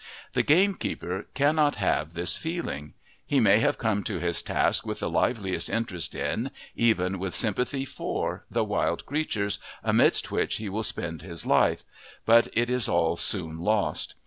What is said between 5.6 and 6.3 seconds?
interest